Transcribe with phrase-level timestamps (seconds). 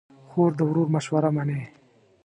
[0.29, 1.61] خور د ورور مشوره منې.